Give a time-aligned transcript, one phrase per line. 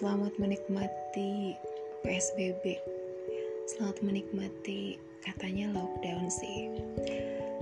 [0.00, 1.60] Selamat menikmati
[2.00, 2.80] PSBB.
[3.68, 6.72] Selamat menikmati katanya lockdown sih.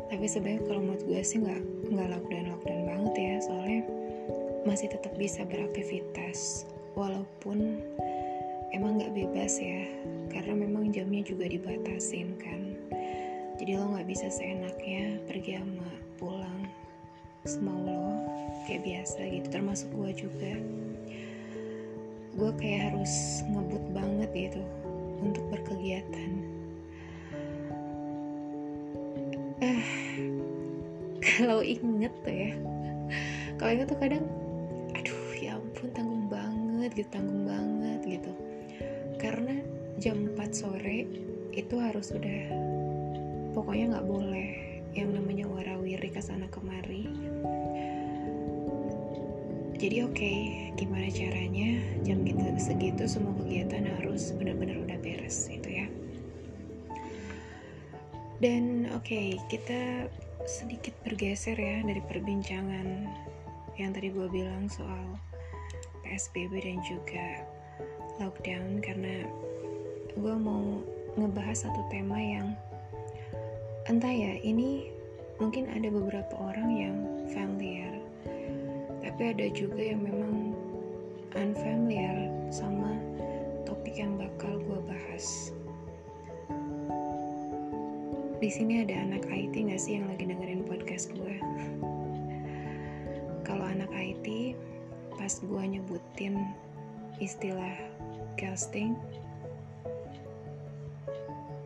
[0.06, 3.82] Tapi sebenarnya kalau menurut gue sih nggak nggak lockdown lockdown banget ya, soalnya
[4.62, 6.62] masih tetap bisa beraktivitas
[6.94, 7.82] walaupun
[8.70, 9.82] emang nggak bebas ya,
[10.30, 12.78] karena memang jamnya juga dibatasin kan.
[13.58, 15.90] Jadi lo nggak bisa seenaknya pergi sama
[16.22, 16.70] pulang
[17.42, 18.14] semau lo
[18.70, 20.54] kayak biasa gitu, termasuk gue juga
[22.38, 24.62] gue kayak harus ngebut banget gitu
[25.18, 26.30] untuk berkegiatan.
[29.58, 29.82] Eh
[31.18, 32.54] kalau inget tuh ya
[33.58, 34.22] kalau inget tuh kadang
[34.94, 38.30] aduh ya ampun tanggung banget gitu tanggung banget gitu.
[39.18, 39.58] Karena
[39.98, 41.10] jam 4 sore
[41.50, 42.42] itu harus udah
[43.50, 44.48] pokoknya nggak boleh
[44.94, 47.10] yang namanya warawiri ke sana kemari
[49.78, 55.70] jadi oke okay, gimana caranya jam kita segitu semua kegiatan harus benar-benar udah beres itu
[55.70, 55.86] ya.
[58.42, 60.10] Dan oke okay, kita
[60.50, 63.06] sedikit bergeser ya dari perbincangan
[63.78, 65.14] yang tadi gue bilang soal
[66.02, 67.26] PSBB dan juga
[68.18, 69.30] lockdown karena
[70.18, 70.82] gue mau
[71.14, 72.58] ngebahas satu tema yang
[73.86, 74.90] entah ya ini
[75.38, 76.96] mungkin ada beberapa orang yang
[77.30, 77.87] familiar
[79.18, 80.54] tapi ada juga yang memang
[81.34, 82.94] unfamiliar sama
[83.66, 85.50] topik yang bakal gue bahas.
[88.38, 91.34] Di sini ada anak IT gak sih yang lagi dengerin podcast gue?
[93.50, 94.54] Kalau anak IT,
[95.18, 96.38] pas gue nyebutin
[97.18, 97.74] istilah
[98.38, 98.94] casting,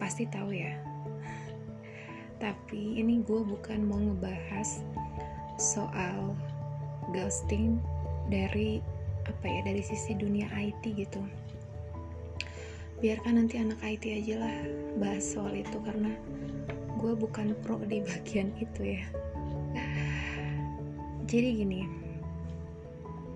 [0.01, 0.73] pasti tahu ya.
[2.49, 4.81] Tapi ini gue bukan mau ngebahas
[5.61, 6.33] soal
[7.13, 7.79] ghosting
[8.33, 8.81] dari
[9.29, 11.23] apa ya dari sisi dunia IT gitu.
[12.99, 14.57] Biarkan nanti anak IT aja lah
[14.99, 16.11] bahas soal itu karena
[17.03, 19.05] gue bukan pro di bagian itu ya.
[21.31, 21.83] Jadi gini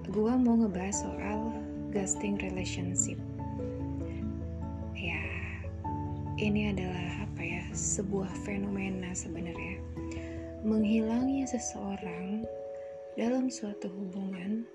[0.07, 1.51] gue mau ngebahas soal
[1.91, 3.19] ghosting relationship.
[4.95, 5.23] Ya
[6.39, 9.83] ini adalah apa ya sebuah fenomena sebenarnya.
[10.67, 12.26] Menghilangnya seseorang
[13.17, 14.69] dalam suatu hubungan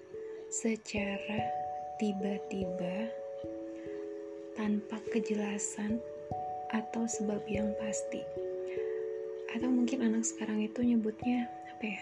[0.49, 1.45] secara
[2.01, 3.13] tiba-tiba
[4.57, 6.01] tanpa kejelasan
[6.73, 8.25] atau sebab yang pasti.
[9.53, 12.01] Atau mungkin anak sekarang itu nyebutnya apa ya?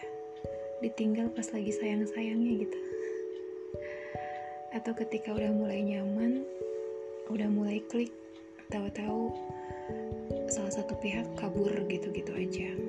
[0.79, 2.79] Ditinggal pas lagi sayang-sayangnya gitu.
[4.71, 6.47] Atau ketika udah mulai nyaman,
[7.27, 8.15] udah mulai klik,
[8.71, 9.35] tahu-tahu
[10.47, 12.88] salah satu pihak kabur gitu-gitu aja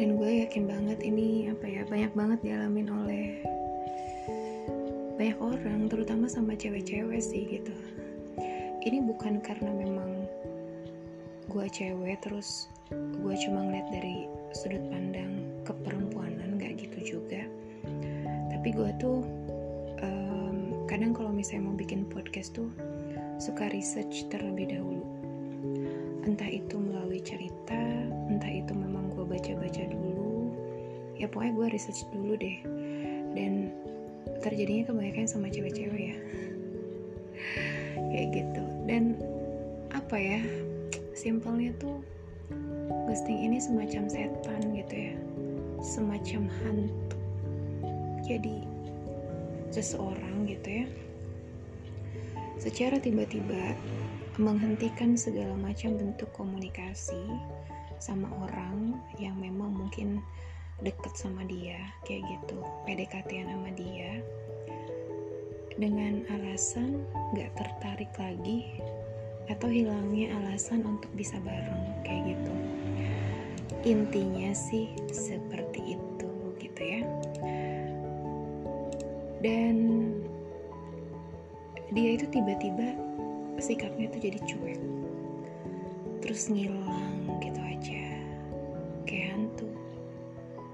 [0.00, 3.44] dan gue yakin banget ini apa ya banyak banget dialamin oleh
[5.20, 7.76] banyak orang terutama sama cewek-cewek sih gitu.
[8.80, 10.24] Ini bukan karena memang
[11.52, 14.24] gue cewek terus gue cuma ngeliat dari
[14.56, 17.44] sudut pandang keperempuanan gak gitu juga.
[18.56, 19.20] Tapi gue tuh
[20.00, 22.72] um, kadang kalau misalnya mau bikin podcast tuh
[23.36, 25.04] suka research terlebih dahulu.
[26.24, 27.76] Entah itu melalui cerita
[28.32, 30.50] entah itu memang baca-baca dulu.
[31.14, 32.58] Ya pokoknya gue research dulu deh.
[33.38, 33.70] Dan
[34.42, 36.16] terjadinya kebanyakan sama cewek-cewek ya.
[38.10, 38.64] Kayak gitu.
[38.90, 39.14] Dan
[39.94, 40.40] apa ya
[41.14, 42.02] simpelnya tuh
[43.06, 45.14] ghosting ini semacam setan gitu ya.
[45.78, 47.16] Semacam hantu.
[48.26, 48.66] Jadi
[49.70, 50.86] seseorang gitu ya.
[52.60, 53.78] Secara tiba-tiba
[54.36, 57.18] menghentikan segala macam bentuk komunikasi
[58.00, 60.24] sama orang yang memang mungkin
[60.80, 61.76] deket sama dia
[62.08, 62.58] kayak gitu.
[62.88, 64.24] Pdkt sama dia.
[65.76, 67.04] Dengan alasan
[67.36, 68.80] gak tertarik lagi
[69.48, 72.54] atau hilangnya alasan untuk bisa bareng kayak gitu.
[73.84, 77.02] Intinya sih seperti itu gitu ya.
[79.40, 79.76] Dan
[81.90, 82.92] dia itu tiba-tiba
[83.56, 84.80] sikapnya tuh jadi cuek.
[86.20, 87.09] Terus ngilang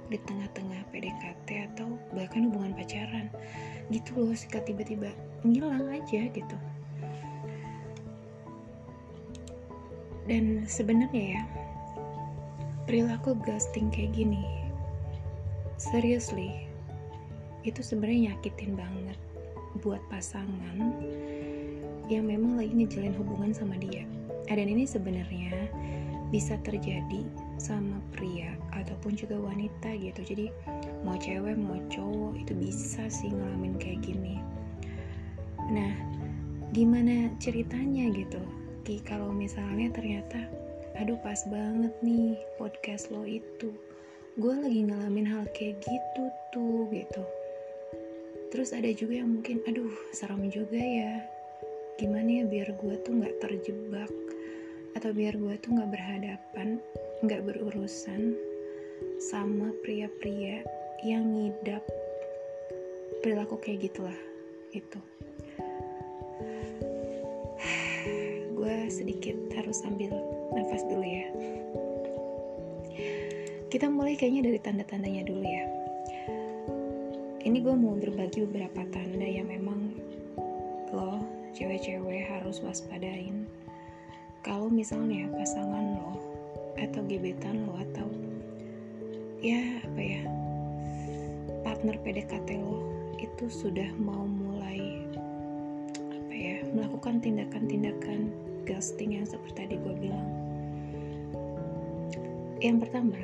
[0.07, 3.27] di tengah-tengah PDKT atau bahkan hubungan pacaran.
[3.91, 5.11] Gitu loh sikat tiba-tiba
[5.43, 6.57] ngilang aja gitu.
[10.27, 11.43] Dan sebenarnya ya
[12.87, 14.43] perilaku ghosting kayak gini
[15.79, 16.67] seriously
[17.67, 19.19] itu sebenarnya nyakitin banget
[19.83, 20.95] buat pasangan
[22.07, 24.07] yang memang lagi ngejalin hubungan sama dia.
[24.47, 25.67] Dan ini sebenarnya
[26.31, 27.27] bisa terjadi
[27.57, 30.21] sama pria ataupun juga wanita gitu.
[30.23, 30.47] Jadi
[31.03, 34.41] mau cewek mau cowok itu bisa sih ngalamin kayak gini.
[35.73, 35.93] Nah
[36.71, 38.41] gimana ceritanya gitu?
[38.87, 40.47] Ki kalau misalnya ternyata
[40.97, 43.73] aduh pas banget nih podcast lo itu.
[44.37, 47.23] Gue lagi ngalamin hal kayak gitu tuh gitu.
[48.53, 51.25] Terus ada juga yang mungkin aduh serem juga ya.
[51.97, 54.13] Gimana ya biar gue tuh nggak terjebak
[54.97, 56.81] atau biar gue tuh nggak berhadapan
[57.25, 58.37] nggak berurusan
[59.17, 60.61] sama pria-pria
[61.01, 61.81] yang ngidap
[63.25, 64.19] perilaku kayak gitulah
[64.81, 65.01] itu
[68.57, 70.11] gue sedikit harus sambil
[70.51, 71.29] nafas dulu ya.
[73.71, 75.65] Kita mulai kayaknya dari tanda-tandanya dulu ya.
[77.47, 79.95] Ini gue mau berbagi beberapa tanda yang memang
[80.91, 81.23] lo
[81.55, 83.47] cewek-cewek harus waspadain
[84.43, 86.26] kalau misalnya pasangan lo
[86.77, 88.09] atau gebetan lo atau
[89.41, 90.23] ya apa ya
[91.65, 92.85] partner PDKT lo
[93.17, 95.05] itu sudah mau mulai
[96.13, 98.33] apa ya melakukan tindakan-tindakan
[98.67, 100.29] ghosting yang seperti tadi gue bilang.
[102.59, 103.21] Yang pertama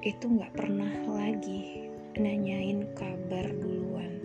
[0.00, 4.16] itu nggak pernah lagi nanyain kabar duluan.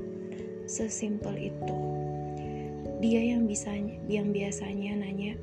[0.65, 1.77] Sesimpel itu.
[3.03, 3.75] Dia yang bisa
[4.07, 5.35] yang biasanya nanya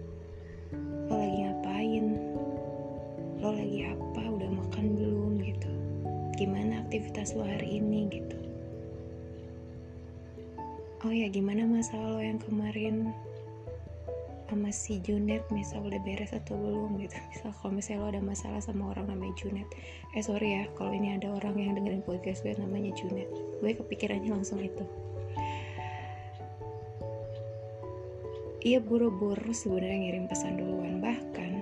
[7.29, 8.37] aktivitas lo hari ini gitu.
[11.05, 13.13] Oh ya gimana masalah lo yang kemarin
[14.49, 17.21] sama si Junet misal udah beres atau belum gitu?
[17.37, 19.69] Misal kalau misalnya lo ada masalah sama orang namanya Junet.
[20.17, 23.29] Eh sorry ya kalau ini ada orang yang dengerin podcast gue namanya Junet.
[23.61, 24.89] Gue kepikirannya langsung itu.
[28.65, 31.05] Ia buru-buru sebenarnya ngirim pesan duluan.
[31.05, 31.53] Bahkan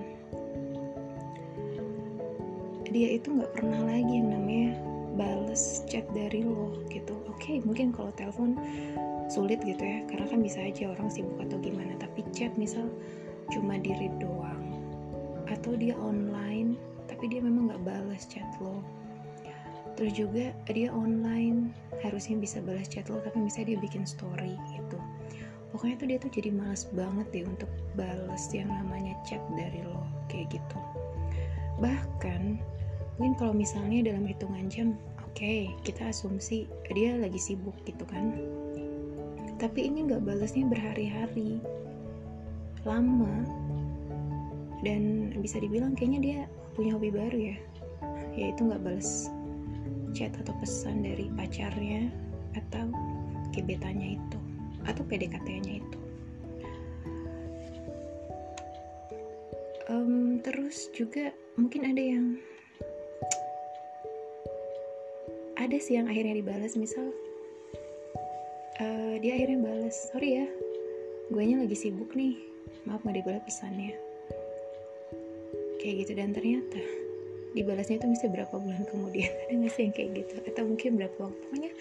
[2.87, 4.86] dia itu nggak pernah lagi yang namanya
[5.17, 7.17] bales chat dari lo gitu.
[7.27, 8.55] Oke okay, mungkin kalau telepon
[9.27, 11.97] sulit gitu ya karena kan bisa aja orang sibuk atau gimana.
[11.99, 12.87] Tapi chat misal
[13.51, 14.63] cuma diri doang
[15.49, 16.77] atau dia online
[17.07, 18.79] tapi dia memang nggak balas chat lo.
[19.97, 21.73] Terus juga dia online
[22.05, 24.99] harusnya bisa balas chat lo tapi misalnya dia bikin story gitu.
[25.73, 27.67] Pokoknya tuh dia tuh jadi males banget deh untuk
[27.97, 30.77] bales yang namanya chat dari lo kayak gitu.
[31.81, 32.76] Bahkan
[33.17, 34.87] mungkin kalau misalnya dalam hitungan jam
[35.25, 38.33] oke okay, kita asumsi dia lagi sibuk gitu kan.
[39.57, 41.57] Tapi ini nggak balesnya berhari-hari.
[42.85, 43.41] Lama.
[44.85, 46.39] Dan bisa dibilang kayaknya dia
[46.77, 47.57] punya hobi baru ya.
[48.37, 49.33] Yaitu nggak bales
[50.13, 52.13] chat atau pesan dari pacarnya
[52.53, 52.85] atau
[53.49, 54.39] gebetannya itu
[54.85, 55.99] atau PDKT-nya itu.
[59.89, 62.25] Um, terus juga mungkin ada yang
[65.57, 67.09] ada sih yang akhirnya dibalas misal
[68.77, 70.47] uh, dia akhirnya balas sorry ya
[71.33, 72.37] gue nya lagi sibuk nih
[72.87, 73.93] maaf gak dibalas pesannya.
[75.77, 76.81] Kayak gitu dan ternyata
[77.55, 79.31] dibalasnya itu bisa berapa bulan kemudian?
[79.47, 80.35] Ada nggak sih yang kayak gitu?
[80.47, 81.39] Atau mungkin berapa waktu?
[81.47, 81.71] Pokoknya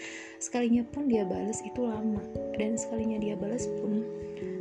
[0.43, 2.23] sekalinya pun dia balas itu lama
[2.59, 4.03] dan sekalinya dia balas pun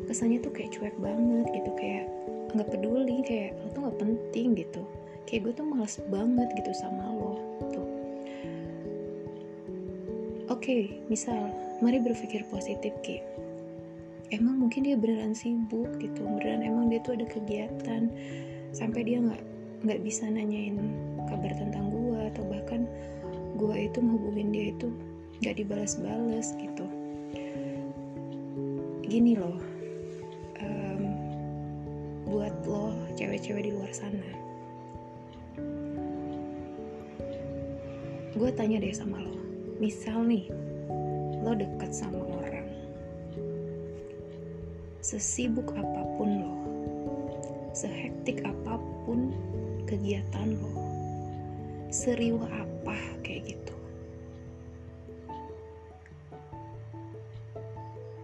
[0.05, 2.05] kesannya tuh kayak cuek banget gitu kayak
[2.53, 4.81] nggak peduli kayak lo tuh nggak penting gitu.
[5.25, 7.33] Kayak gue tuh males banget gitu sama lo
[10.55, 11.51] oke okay, misal
[11.83, 13.19] mari berpikir positif ki.
[14.31, 18.07] Emang mungkin dia beneran sibuk gitu beneran emang dia tuh ada kegiatan
[18.71, 19.43] sampai dia nggak
[19.83, 20.79] nggak bisa nanyain
[21.27, 22.87] kabar tentang gue atau bahkan
[23.59, 24.87] gue itu menghubungin dia itu
[25.43, 26.87] nggak dibalas-balas gitu.
[29.03, 29.59] Gini loh
[30.63, 31.03] um,
[32.31, 34.29] buat lo cewek-cewek di luar sana.
[38.31, 39.34] Gue tanya deh sama lo
[39.75, 40.47] misal nih
[41.43, 42.67] lo dekat sama orang.
[45.03, 46.55] Sesibuk apa pun lo.
[47.75, 49.35] Sehektik apa pun
[49.83, 50.71] kegiatan lo.
[51.91, 53.75] Seriwa apa kayak gitu.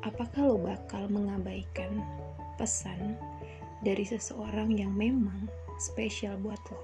[0.01, 2.01] Apakah lo bakal mengabaikan
[2.55, 3.19] pesan
[3.83, 6.83] dari seseorang yang memang spesial buat lo?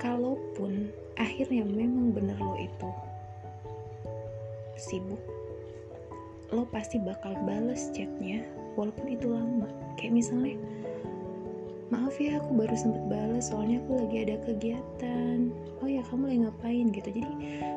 [0.00, 2.90] Kalaupun akhirnya memang bener lo itu
[4.78, 5.20] sibuk
[6.48, 8.40] lo pasti bakal bales chatnya
[8.78, 9.68] walaupun itu lama.
[9.98, 10.56] Kayak misalnya
[11.90, 15.52] maaf ya aku baru sempet balas soalnya aku lagi ada kegiatan.
[15.84, 16.86] Oh ya kamu lagi ngapain?
[16.94, 17.08] Gitu.
[17.20, 17.32] Jadi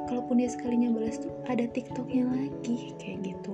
[0.08, 3.54] kalaupun dia sekalinya balas tuh ada tiktoknya lagi kayak gitu.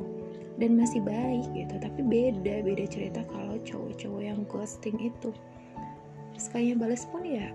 [0.58, 5.34] Dan masih baik gitu tapi beda beda cerita kalau cowok-cowok yang ghosting itu.
[6.38, 7.50] Sekalinya balas pun ya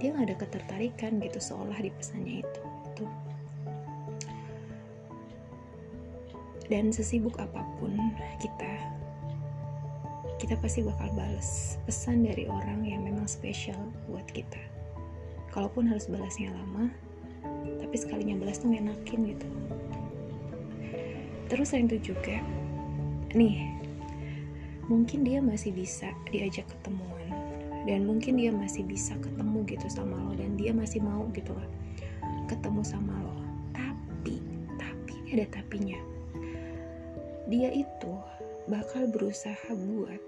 [0.00, 3.06] dia nggak ada ketertarikan gitu seolah di pesannya itu itu
[6.72, 7.92] dan sesibuk apa pun
[8.40, 8.92] kita
[10.42, 13.78] kita pasti bakal balas pesan dari orang yang memang spesial
[14.10, 14.58] buat kita.
[15.54, 16.90] Kalaupun harus balasnya lama
[17.78, 19.46] tapi sekalinya balas tuh ngenakin gitu.
[21.46, 22.42] Terus selain itu juga
[23.38, 23.70] nih
[24.90, 27.21] mungkin dia masih bisa diajak ketemuan
[27.82, 31.66] dan mungkin dia masih bisa ketemu gitu sama lo dan dia masih mau gitu lah
[32.46, 33.36] ketemu sama lo.
[33.74, 34.38] Tapi
[34.78, 35.98] tapi ada tapinya.
[37.50, 38.12] Dia itu
[38.70, 40.20] bakal berusaha buat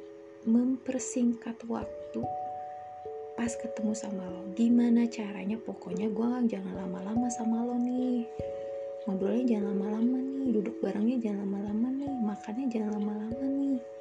[0.44, 2.20] mempersingkat waktu
[3.34, 4.42] pas ketemu sama lo.
[4.58, 5.58] Gimana caranya?
[5.58, 8.26] Pokoknya gue jangan lama-lama sama lo nih.
[9.06, 10.48] Ngobrolnya jangan lama-lama nih.
[10.54, 12.12] Duduk barengnya jangan lama-lama nih.
[12.24, 13.93] Makannya jangan lama-lama nih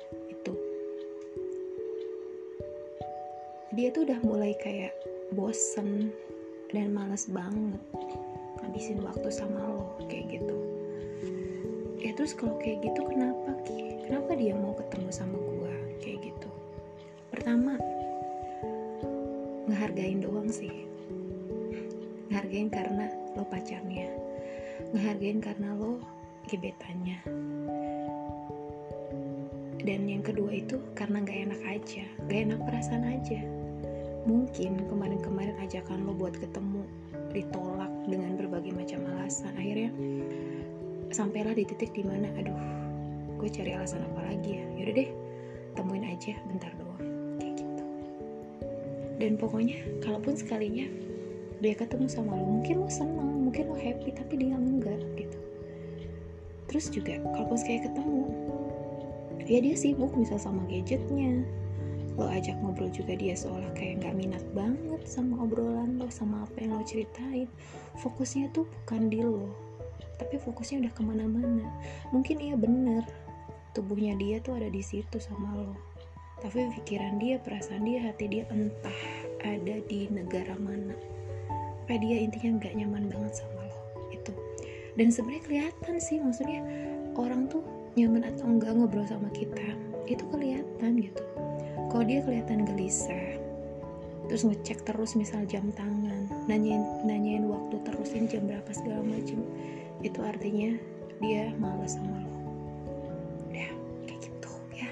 [3.73, 4.93] dia tuh udah mulai kayak
[5.33, 6.13] bosen
[6.69, 7.81] dan males banget
[8.61, 10.57] ngabisin waktu sama lo kayak gitu.
[11.97, 14.05] Ya terus kalau kayak gitu kenapa Ki?
[14.05, 15.73] kenapa dia mau ketemu sama gue
[16.05, 16.49] kayak gitu?
[17.33, 17.81] Pertama
[19.65, 20.85] ngehargain doang sih.
[22.29, 24.13] Ngehargain karena lo pacarnya.
[24.93, 25.97] Ngehargain karena lo
[26.45, 27.25] gebetannya.
[29.81, 33.62] Dan yang kedua itu karena gak enak aja gak enak perasaan aja
[34.23, 36.87] mungkin kemarin-kemarin ajakan lo buat ketemu
[37.35, 39.51] ditolak dengan berbagai macam alasan.
[39.59, 39.91] Akhirnya
[41.11, 42.55] sampailah di titik di mana aduh
[43.37, 44.65] gue cari alasan apa lagi ya?
[44.79, 45.09] Yaudah deh
[45.75, 47.03] temuin aja bentar doang.
[47.41, 47.83] Kayak gitu.
[49.19, 50.87] Dan pokoknya kalaupun sekalinya
[51.59, 55.39] dia ketemu sama lo mungkin lo seneng mungkin lo happy tapi dia enggak gitu.
[56.71, 58.23] Terus juga kalaupun sekali ketemu
[59.43, 61.43] ya dia sibuk misal sama gadgetnya
[62.13, 66.57] lo ajak ngobrol juga dia seolah kayak nggak minat banget sama obrolan lo sama apa
[66.61, 67.49] yang lo ceritain.
[68.01, 69.49] Fokusnya tuh bukan di lo
[70.13, 71.67] tapi fokusnya udah ke mana-mana.
[72.13, 73.03] Mungkin iya bener
[73.73, 75.73] tubuhnya dia tuh ada di situ sama lo.
[76.39, 78.99] Tapi pikiran dia perasaan dia hati dia entah
[79.41, 80.93] ada di negara mana.
[81.83, 83.77] Apa dia intinya nggak nyaman banget sama lo
[84.13, 84.31] itu
[84.95, 86.61] dan sebenarnya kelihatan sih maksudnya
[87.17, 87.65] orang tuh
[87.97, 89.73] nyaman atau enggak ngobrol sama kita
[90.05, 91.23] itu kelihatan gitu
[91.93, 93.37] kalau dia kelihatan gelisah
[94.25, 99.45] terus ngecek terus misal jam tangan nanyain nanyain waktu terusin jam berapa segala macam
[100.01, 100.73] itu artinya
[101.23, 102.33] dia malas sama lo.
[103.47, 103.69] Udah
[104.03, 104.89] kayak gitu ya.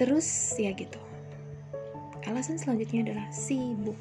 [0.00, 1.00] Terus ya gitu.
[2.24, 3.96] Alasan selanjutnya adalah sibuk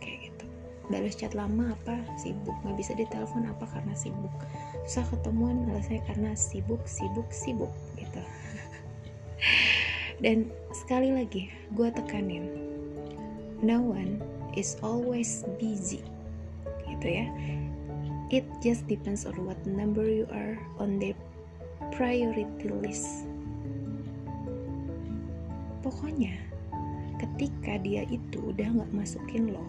[0.00, 0.44] kayak gitu.
[0.88, 2.56] Balas chat lama apa sibuk?
[2.64, 4.32] Nggak bisa ditelepon apa karena sibuk.
[4.88, 7.72] Susah ketemuan alasannya karena sibuk sibuk sibuk
[10.18, 12.50] dan sekali lagi gue tekanin
[13.62, 14.18] no one
[14.54, 16.02] is always busy
[16.90, 17.26] gitu ya.
[18.28, 21.16] It just depends on what number you are on the
[21.96, 23.24] priority list.
[25.80, 26.36] Pokoknya
[27.18, 29.64] ketika dia itu udah nggak masukin lo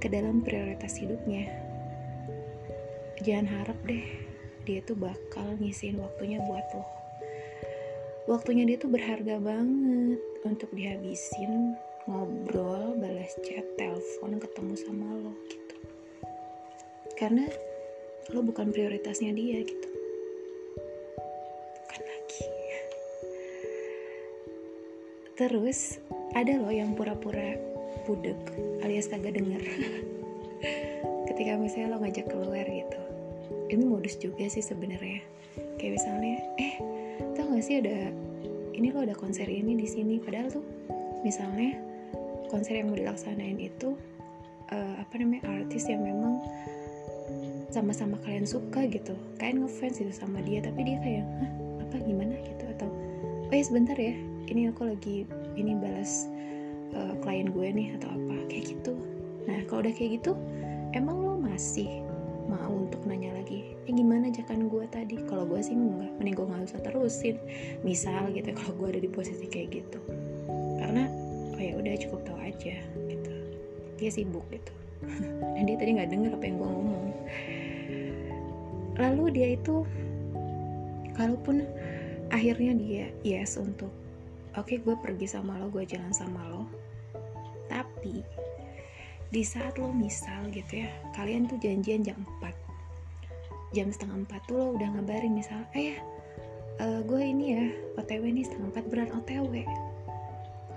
[0.00, 1.48] ke dalam prioritas hidupnya
[3.20, 4.04] jangan harap deh
[4.64, 6.95] dia tuh bakal ngisiin waktunya buat lo
[8.26, 15.76] waktunya dia tuh berharga banget untuk dihabisin ngobrol, balas chat, telepon, ketemu sama lo gitu.
[17.18, 17.46] Karena
[18.34, 19.88] lo bukan prioritasnya dia gitu.
[21.82, 22.46] Bukan lagi.
[25.38, 25.98] Terus
[26.34, 27.58] ada lo yang pura-pura
[28.06, 28.38] budek
[28.82, 29.62] alias kagak denger.
[31.30, 33.00] Ketika misalnya lo ngajak keluar gitu.
[33.66, 35.22] Ini modus juga sih sebenarnya.
[35.78, 36.74] Kayak misalnya, eh,
[37.36, 38.10] tau gak sih ada
[38.76, 40.20] ini lo ada konser ini di sini.
[40.20, 40.64] Padahal tuh
[41.24, 41.76] misalnya
[42.52, 43.96] konser yang mau dilaksanain itu
[44.72, 46.40] uh, apa namanya artis yang memang
[47.72, 49.12] sama-sama kalian suka gitu.
[49.36, 51.50] Kalian ngefans itu sama dia tapi dia kayak Hah,
[51.84, 52.34] apa gimana?
[52.40, 52.64] gitu.
[52.76, 52.88] Atau
[53.48, 54.14] oh ya sebentar ya
[54.46, 55.26] ini aku lagi
[55.58, 56.28] ini balas
[56.94, 58.36] uh, klien gue nih atau apa.
[58.48, 58.94] Kayak gitu.
[59.44, 60.32] Nah kalau udah kayak gitu
[60.94, 62.05] emang lo masih
[62.46, 65.16] mau untuk nanya lagi eh gimana ajakan gue tadi?
[65.26, 67.36] Kalau gue sih enggak mending gue nggak usah terusin.
[67.82, 69.98] Misal gitu kalau gue ada di posisi kayak gitu.
[70.78, 71.06] Karena
[71.54, 72.76] oh ya udah cukup tahu aja
[73.10, 73.32] gitu.
[73.98, 74.72] Dia sibuk gitu.
[75.54, 77.06] Dan dia tadi nggak dengar apa yang gue ngomong.
[78.96, 79.84] Lalu dia itu
[81.16, 81.64] kalaupun
[82.30, 83.90] akhirnya dia yes untuk
[84.58, 86.66] oke okay, gue pergi sama lo gue jalan sama lo
[87.70, 88.20] tapi
[89.36, 94.56] di saat lo misal gitu ya kalian tuh janjian jam 4 jam setengah 4 tuh
[94.56, 96.00] lo udah ngabarin misal ayah
[96.80, 97.66] uh, gue ini ya
[98.00, 99.60] OTW nih setengah empat berat OTW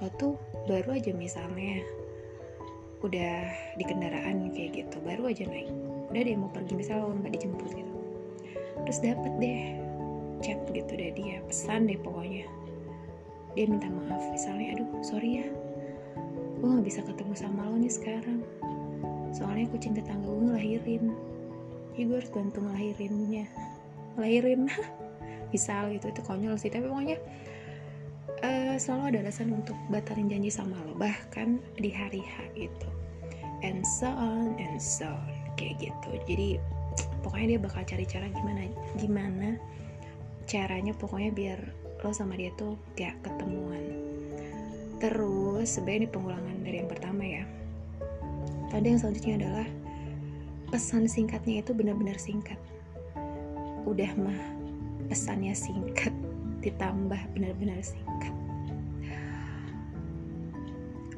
[0.04, 0.36] lo tuh
[0.68, 1.80] baru aja misalnya
[3.00, 3.48] udah
[3.80, 5.72] di kendaraan kayak gitu baru aja naik.
[6.12, 7.94] Udah deh mau pergi misalnya lo nggak dijemput gitu.
[8.84, 9.64] Terus dapet deh
[10.44, 12.44] chat gitu deh dia pesan deh pokoknya.
[13.56, 15.48] Dia minta maaf misalnya aduh sorry ya
[16.60, 18.40] gue nggak bisa ketemu sama lo nih sekarang.
[19.32, 21.16] Soalnya kucing tetangga gue ngelahirin.
[21.96, 23.46] Jadi gue harus bantu ngelahirinnya.
[24.20, 24.68] Ngelahirin.
[25.56, 26.12] Misal gitu.
[26.12, 26.68] Itu konyol sih.
[26.68, 27.18] Tapi pokoknya
[28.44, 30.94] uh, selalu ada alasan untuk batalin janji sama lo.
[31.00, 32.90] Bahkan di hari H itu
[33.64, 35.36] and so on and so on.
[35.56, 36.10] Kayak gitu.
[36.28, 36.48] Jadi
[37.24, 39.50] pokoknya dia bakal cari cara gimana gimana
[40.50, 41.60] caranya pokoknya biar
[42.00, 44.09] lo sama dia tuh gak ketemuan
[45.00, 47.44] terus sebenarnya ini pengulangan dari yang pertama ya
[48.70, 49.68] tadi yang selanjutnya adalah
[50.70, 52.58] pesan singkatnya itu benar-benar singkat.
[53.90, 54.38] Udah mah
[55.10, 56.14] pesannya singkat
[56.66, 58.34] ditambah benar-benar singkat.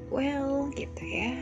[0.07, 1.35] Well gitu ya.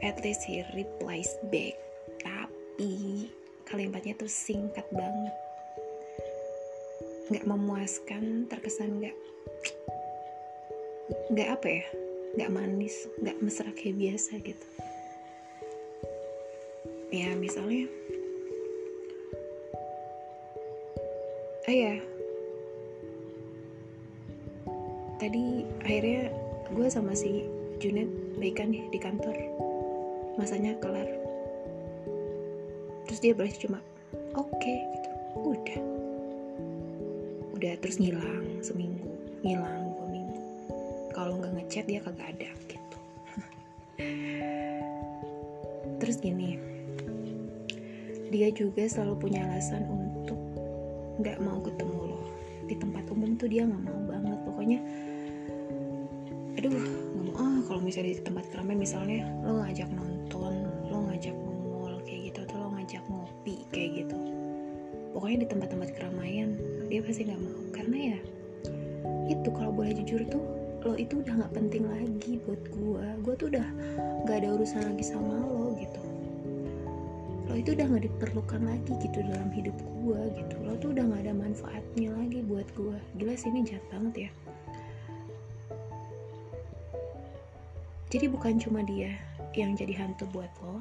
[0.00, 1.76] At least he replies back.
[2.24, 3.28] Tapi
[3.68, 5.34] kalimatnya tuh singkat banget.
[7.28, 9.16] Nggak memuaskan terkesan nggak
[11.28, 11.84] nggak apa ya
[12.40, 14.66] nggak manis nggak mesra kayak biasa gitu.
[17.12, 17.84] Ya misalnya.
[21.68, 21.94] Ah ya.
[25.20, 26.32] Tadi akhirnya
[26.72, 27.44] gue sama si
[27.76, 28.08] Junet
[28.40, 29.36] baikan nih di kantor.
[30.40, 31.08] Masanya kelar.
[33.08, 33.80] Terus dia balas cuma
[34.32, 35.10] oke okay, gitu.
[35.44, 35.80] Udah.
[37.56, 39.08] Udah terus ngilang seminggu
[39.42, 39.87] ngilang
[41.18, 42.98] kalau nggak ngechat dia kagak ada gitu.
[45.98, 46.54] Terus gini
[48.30, 50.38] dia juga selalu punya alasan untuk
[51.18, 52.22] nggak mau ketemu lo.
[52.70, 54.78] Di tempat umum tuh dia nggak mau banget pokoknya
[56.54, 56.86] aduh nggak
[57.18, 57.34] mau.
[57.34, 60.54] Ah kalau misalnya di tempat keramaian misalnya lo ngajak nonton
[60.86, 64.18] lo ngajak mall kayak gitu atau lo ngajak ngopi kayak gitu.
[65.18, 66.54] Pokoknya di tempat-tempat keramaian
[66.86, 67.62] dia pasti nggak mau.
[67.74, 68.18] Karena ya
[69.34, 73.48] itu kalau boleh jujur tuh lo itu udah nggak penting lagi buat gue gue tuh
[73.50, 73.66] udah
[74.22, 76.00] nggak ada urusan lagi sama lo gitu.
[77.50, 80.54] Lo itu udah nggak diperlukan lagi gitu dalam hidup gue gitu.
[80.62, 84.30] Lo tuh udah nggak ada manfaatnya lagi buat gue gila sih ini jahat banget ya.
[88.08, 89.18] Jadi bukan cuma dia
[89.58, 90.78] yang jadi hantu buat lo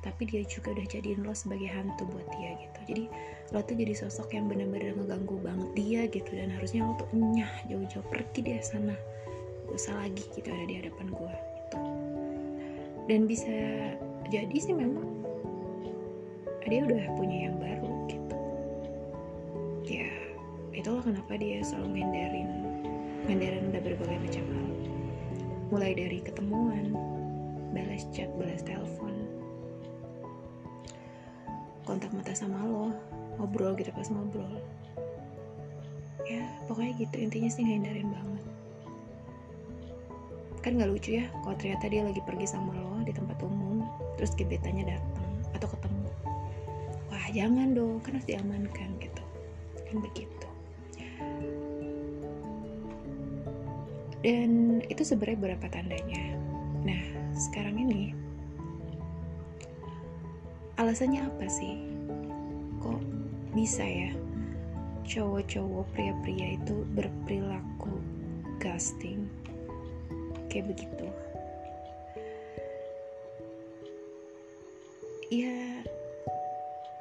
[0.00, 2.78] tapi dia juga udah jadiin lo sebagai hantu buat dia gitu.
[2.88, 3.04] Jadi
[3.50, 6.30] lo tuh jadi sosok yang bener-bener ngeganggu banget dia gitu.
[6.30, 8.94] Dan harusnya lo tuh nyah jauh-jauh pergi deh sana.
[8.94, 9.15] gak
[9.76, 11.78] usah lagi gitu ada di hadapan gue gitu.
[13.06, 13.56] Dan bisa
[14.32, 15.04] jadi sih memang
[16.66, 18.38] dia udah punya yang baru gitu.
[19.86, 20.10] Ya
[20.72, 22.50] itulah kenapa dia selalu ngendarin
[23.28, 24.70] ngendarin udah berbagai macam hal.
[25.70, 26.96] Mulai dari ketemuan
[27.76, 29.12] balas chat balas telepon
[31.86, 32.90] kontak mata sama lo
[33.38, 34.58] ngobrol gitu pas ngobrol.
[36.26, 37.16] Ya pokoknya gitu.
[37.22, 38.35] Intinya sih ngehindarin banget
[40.66, 43.86] kan nggak lucu ya kalau ternyata dia lagi pergi sama lo di tempat umum
[44.18, 46.10] terus gebetannya datang atau ketemu.
[47.06, 49.22] Wah jangan dong kan harus diamankan gitu.
[49.86, 50.48] Kan begitu.
[54.26, 56.34] Dan itu sebenarnya beberapa tandanya.
[56.82, 58.10] Nah sekarang ini
[60.82, 61.78] alasannya apa sih?
[62.82, 62.98] Kok
[63.54, 64.10] bisa ya
[65.06, 68.02] cowok-cowok pria-pria itu berperilaku
[68.58, 69.30] ghosting
[70.56, 71.04] kayak begitu
[75.28, 75.84] ya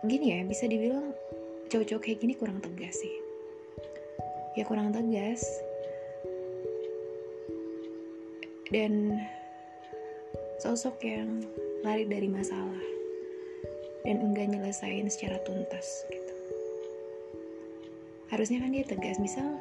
[0.03, 1.15] gini ya bisa dibilang
[1.71, 3.15] cowok-cowok kayak gini kurang tegas sih
[4.59, 5.39] ya kurang tegas
[8.75, 9.15] dan
[10.59, 11.45] sosok yang
[11.85, 12.83] lari dari masalah
[14.05, 16.35] dan enggak nyelesain secara tuntas gitu.
[18.29, 19.57] Harusnya kan dia tegas, misal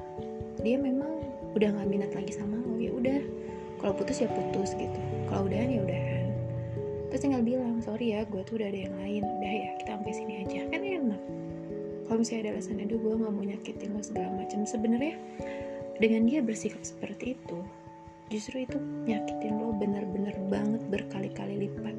[0.64, 1.20] dia memang
[1.52, 3.20] udah nggak minat lagi sama lo, ya udah.
[3.84, 5.00] Kalau putus ya putus gitu.
[5.28, 6.26] Kalau udahan ya udahan.
[7.12, 9.22] Terus tinggal bilang, sorry ya, gue tuh udah ada yang lain.
[9.28, 10.60] Udah ya, kita sampai sini aja.
[10.72, 11.22] Kan enak.
[12.08, 14.64] Kalau misalnya ada alasan, aduh gue nggak mau nyakitin lo segala macam.
[14.64, 15.14] Sebenarnya
[16.00, 17.58] dengan dia bersikap seperti itu,
[18.32, 21.96] justru itu nyakitin lo bener-bener banget berkali-kali lipat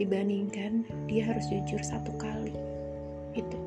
[0.00, 2.56] dibandingkan dia harus jujur satu kali
[3.36, 3.58] itu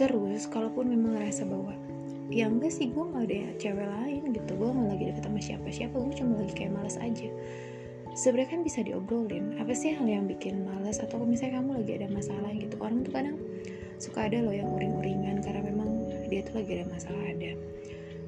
[0.00, 1.76] terus kalaupun memang ngerasa bahwa
[2.32, 4.52] ya enggak sih gue gak ada cewek lain gitu.
[4.56, 7.28] Gue gak lagi deket sama siapa-siapa gue cuma lagi kayak males aja.
[8.16, 9.60] Sebenarnya kan bisa diobrolin.
[9.60, 11.00] Apa sih hal yang bikin males?
[11.00, 13.36] Atau misalnya kamu lagi ada masalah gitu orang tuh kadang
[14.00, 17.52] suka ada loh yang uring-uringan karena memang dia tuh lagi ada masalah ada.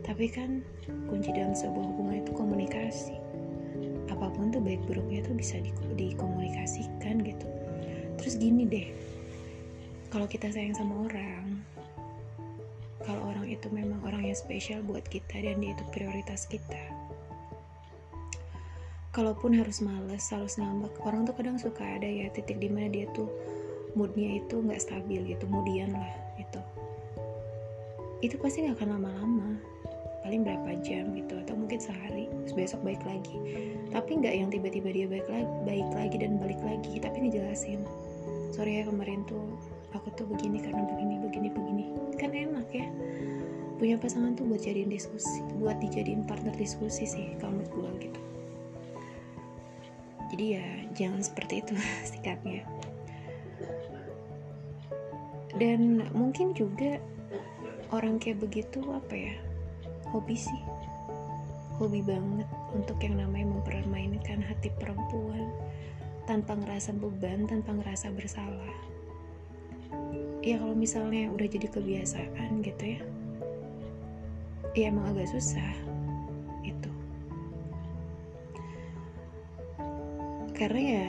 [0.04, 0.60] Tapi kan
[1.08, 3.16] kunci dalam sebuah hubungan itu komunikasi.
[4.12, 7.48] Apa pun tuh baik buruknya tuh bisa di dikomunikasikan gitu.
[8.20, 8.88] Terus gini deh
[10.14, 11.53] kalau kita sayang sama orang
[13.04, 16.80] kalau orang itu memang orang yang spesial buat kita dan dia itu prioritas kita.
[19.14, 23.06] Kalaupun harus males harus ngambek orang tuh kadang suka ada ya titik di mana dia
[23.14, 23.30] tuh
[23.94, 26.60] moodnya itu nggak stabil gitu moodian lah gitu.
[28.24, 29.50] Itu pasti nggak akan lama-lama
[30.24, 33.36] paling berapa jam gitu atau mungkin sehari terus besok baik lagi.
[33.94, 37.86] Tapi nggak yang tiba-tiba dia baik lagi baik lagi dan balik lagi tapi ngejelasin
[38.54, 39.42] sorry ya kemarin tuh
[39.90, 41.84] aku tuh begini karena begini begini begini
[42.16, 42.86] kan enak ya.
[43.76, 48.20] Punya pasangan tuh buat jadiin diskusi buat dijadiin partner diskusi sih kalau menurut gue gitu.
[50.34, 51.74] Jadi ya jangan seperti itu
[52.10, 52.62] sikapnya.
[55.54, 56.98] Dan mungkin juga
[57.94, 59.34] orang kayak begitu apa ya
[60.10, 60.62] hobi sih.
[61.78, 65.50] Hobi banget untuk yang namanya mempermainkan hati perempuan
[66.26, 68.74] tanpa ngerasa beban, tanpa ngerasa bersalah.
[70.44, 73.00] Ya kalau misalnya udah jadi kebiasaan gitu ya,
[74.76, 75.72] ya emang agak susah
[76.60, 76.90] itu.
[80.52, 81.04] Karena ya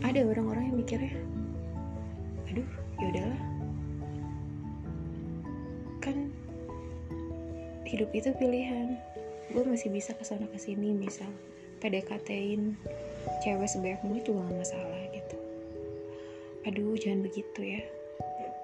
[0.00, 1.12] ada orang-orang yang mikirnya,
[2.48, 2.64] aduh
[2.96, 3.42] ya udahlah,
[6.00, 6.32] kan
[7.84, 8.96] hidup itu pilihan.
[9.52, 11.28] Gue masih bisa ke sana ke sini misal
[11.84, 12.72] PDKT-in
[13.44, 15.36] cewek sebanyak mungkin juga gak masalah gitu.
[16.64, 17.84] Aduh jangan begitu ya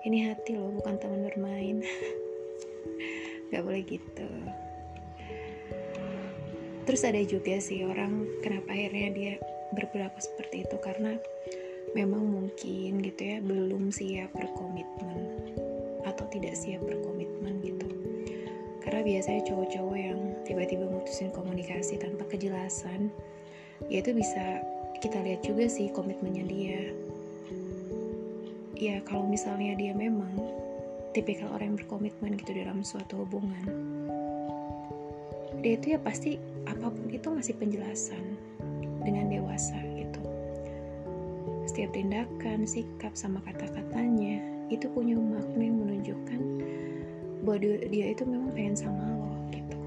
[0.07, 1.83] ini hati loh bukan teman bermain.
[3.51, 4.29] Gak boleh gitu.
[6.85, 9.33] Terus ada juga sih orang kenapa akhirnya dia
[9.77, 10.77] berperilaku seperti itu?
[10.81, 11.17] Karena
[11.93, 15.21] memang mungkin gitu ya belum siap berkomitmen
[16.05, 17.89] atau tidak siap berkomitmen gitu.
[18.85, 23.13] Karena biasanya cowok-cowok yang tiba-tiba mutusin komunikasi tanpa kejelasan
[23.93, 24.65] ya itu bisa
[24.99, 26.81] kita lihat juga sih komitmennya dia
[28.79, 30.33] ya kalau misalnya dia memang
[31.13, 33.67] tipikal orang yang berkomitmen gitu dalam suatu hubungan
[35.59, 36.39] dia itu ya pasti
[36.71, 38.23] apa pun itu masih penjelasan
[39.03, 40.21] dengan dewasa gitu.
[41.67, 44.39] Setiap tindakan, sikap, sama kata-katanya
[44.69, 46.41] itu punya makna yang menunjukkan
[47.43, 49.79] bahwa dia, itu memang pengen sama lo gitu.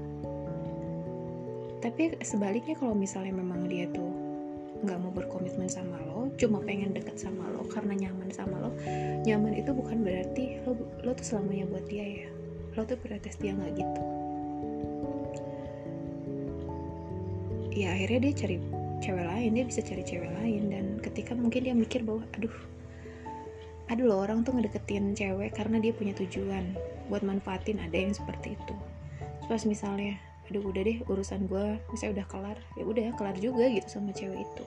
[1.80, 4.10] Tapi sebaliknya kalau misalnya memang dia tuh
[4.82, 8.70] nggak mau berkomitmen sama lo cuma pengen deket sama lo karena nyaman sama lo
[9.22, 10.74] nyaman itu bukan berarti lo
[11.06, 12.28] lo tuh selamanya buat dia ya.
[12.72, 14.02] Lo tuh prioritas dia nggak gitu.
[17.72, 18.56] Ya akhirnya dia cari
[19.02, 22.54] cewek lain dia bisa cari cewek lain dan ketika mungkin dia mikir bahwa aduh
[23.90, 26.74] aduh lo orang tuh ngedeketin cewek karena dia punya tujuan
[27.10, 28.74] buat manfaatin ada yang seperti itu.
[29.46, 30.16] Terus misalnya
[30.52, 32.58] aduh udah deh urusan gue misalnya udah kelar.
[32.76, 34.64] Ya udah kelar juga gitu sama cewek itu.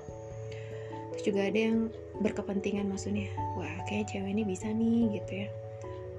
[1.14, 1.94] Terus juga ada yang
[2.26, 5.48] berkepentingan maksudnya wah kayak cewek ini bisa nih gitu ya.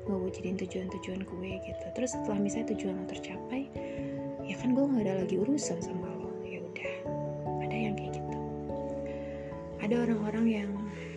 [0.06, 1.84] Ngewujudin tujuan-tujuan gue gitu.
[1.98, 3.66] Terus setelah misalnya tujuan lo tercapai
[4.46, 6.30] ya kan gue nggak ada lagi urusan sama lo.
[6.46, 6.92] Ya udah
[7.66, 8.38] ada yang kayak gitu.
[9.82, 10.70] Ada orang-orang yang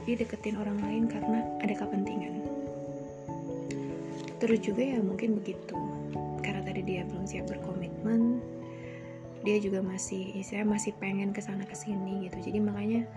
[0.10, 2.42] dia deketin orang lain karena ada kepentingan.
[4.42, 5.78] Terus juga ya mungkin begitu
[6.80, 8.40] tadi dia belum siap berkomitmen
[9.44, 12.52] dia juga masih saya masih pengen ke sana ke sini gitu.
[12.52, 13.08] Jadi makanya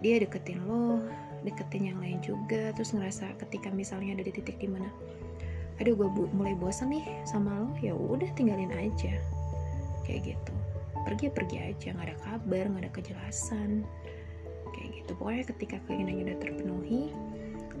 [0.00, 1.00] dia deketin lo
[1.44, 4.88] deketin yang lain juga terus ngerasa ketika misalnya ada di titik di mana
[5.78, 9.12] aduh gue mulai bosan nih sama lo ya udah tinggalin aja.
[10.08, 10.52] Kayak gitu.
[11.04, 13.84] Pergi pergi aja nggak ada kabar nggak ada kejelasan.
[14.72, 15.10] Kayak gitu.
[15.20, 17.02] Pokoknya ketika keinginannya udah terpenuhi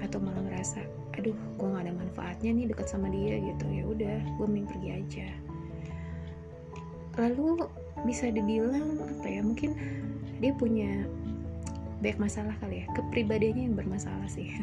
[0.04, 0.84] atau malah ngerasa
[1.18, 3.66] aduh gue gak ada manfaatnya nih deket sama dia gitu.
[3.66, 5.28] Ya udah gue mending pergi aja.
[7.18, 7.66] Lalu
[8.06, 9.74] bisa dibilang apa ya mungkin
[10.38, 11.02] dia punya
[11.98, 14.46] banyak masalah kali ya kepribadiannya yang bermasalah sih.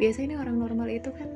[0.00, 1.28] Biasanya ini orang normal itu kan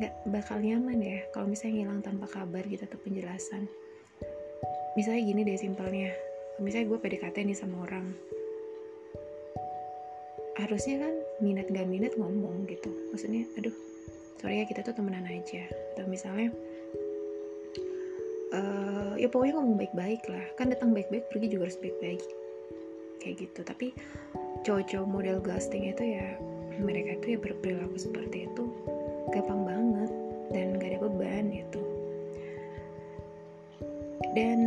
[0.00, 3.68] nggak bakal nyaman ya kalau misalnya ngilang tanpa kabar gitu atau penjelasan.
[4.96, 6.08] Misalnya gini deh simpelnya
[6.62, 8.16] misalnya gue PDKT nih sama orang.
[10.56, 12.90] Harusnya kan minat gak minat ngomong gitu.
[13.10, 13.74] Maksudnya aduh
[14.38, 15.66] sorry ya kita tuh temenan aja.
[15.94, 16.52] Atau misalnya
[18.54, 20.44] uh, ya pokoknya ngomong baik-baik lah.
[20.54, 22.22] Kan datang baik-baik pergi juga harus baik-baik.
[23.24, 23.60] Kayak gitu.
[23.64, 23.86] Tapi
[24.62, 26.38] cowok-cowok model ghosting itu ya
[26.78, 28.64] mereka tuh ya berperilaku seperti itu
[29.30, 30.10] gampang banget
[30.50, 31.80] dan gak ada beban gitu.
[34.34, 34.58] Dan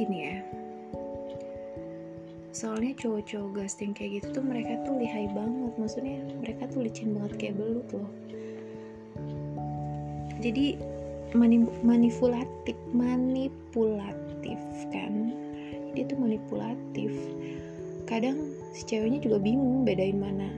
[0.00, 0.29] gini ya
[2.60, 5.72] soalnya cowok-cowok ghosting kayak gitu tuh mereka tuh lihai banget.
[5.80, 8.10] Maksudnya mereka tuh licin banget kayak belut loh.
[10.44, 10.76] Jadi
[11.32, 14.60] manipulatif manipulatif
[14.92, 15.32] kan?
[15.96, 17.16] Dia tuh manipulatif.
[18.04, 20.52] Kadang si ceweknya juga bingung bedain mana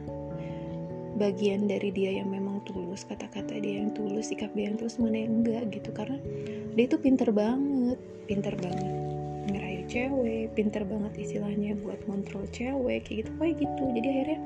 [1.23, 5.23] bagian dari dia yang memang tulus kata-kata dia yang tulus sikap dia yang tulus mana
[5.23, 5.95] yang enggak gitu.
[5.95, 6.19] Karena
[6.75, 9.12] dia itu pinter banget pinter banget
[9.93, 13.85] cewek pinter banget istilahnya buat kontrol cewek kayak gitu kayak gitu.
[13.93, 14.39] Jadi akhirnya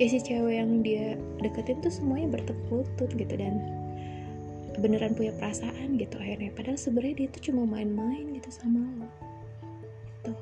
[0.00, 3.60] isi cewek yang dia deketin tuh semuanya bertepuk lutut gitu dan
[4.80, 6.48] beneran punya perasaan gitu akhirnya.
[6.56, 9.08] Padahal sebenarnya dia tuh cuma main-main gitu sama lo.
[10.24, 10.38] Tuh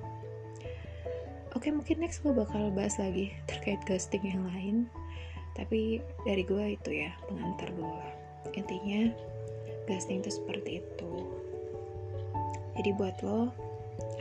[1.58, 4.86] oke mungkin next gue bakal bahas lagi terkait ghosting yang lain.
[5.58, 7.98] Tapi dari gue itu ya pengantar dulu
[8.54, 9.10] intinya
[9.90, 11.12] ghosting itu seperti itu.
[12.78, 13.50] Jadi buat lo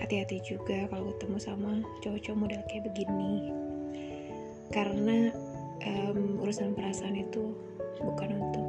[0.01, 1.71] hati-hati juga kalau ketemu sama
[2.03, 3.51] cowok-cowok model kayak begini.
[4.73, 5.31] Karena
[5.85, 7.55] um, urusan perasaan itu
[8.03, 8.67] bukan untuk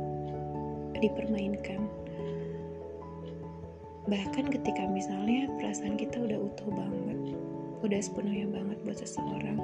[0.98, 1.84] dipermainkan.
[4.08, 7.18] Bahkan ketika misalnya perasaan kita udah utuh banget
[7.78, 9.58] udah sepenuhnya banget buat seseorang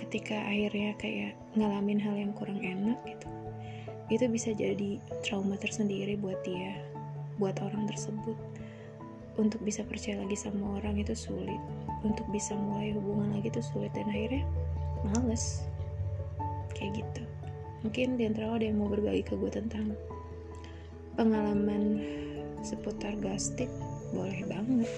[0.00, 3.28] ketika akhirnya kayak ngalamin hal yang kurang enak gitu
[4.08, 6.80] itu bisa jadi trauma tersendiri buat dia
[7.38, 8.36] buat orang tersebut.
[9.38, 11.62] Untuk bisa percaya lagi sama orang itu sulit.
[12.02, 14.42] Untuk bisa mulai hubungan lagi itu sulit dan akhirnya
[15.14, 15.62] males.
[16.74, 17.22] Kayak gitu.
[17.86, 19.94] Mungkin di antara ada yang mau berbagi ke gue tentang
[21.14, 22.02] pengalaman
[22.66, 23.70] seputar gastik
[24.10, 24.90] boleh banget